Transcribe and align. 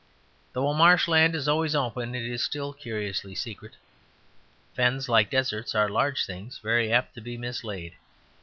Though 0.53 0.67
a 0.67 0.73
marshland 0.73 1.35
is 1.35 1.47
always 1.47 1.75
open 1.75 2.15
it 2.15 2.23
is 2.23 2.43
still 2.43 2.73
curiously 2.73 3.35
secret. 3.35 3.73
Fens, 4.73 5.07
like 5.07 5.29
deserts, 5.29 5.75
are 5.75 5.87
large 5.89 6.25
things 6.25 6.57
very 6.57 6.91
apt 6.91 7.13
to 7.13 7.21
be 7.21 7.37
mislaid. 7.37 7.93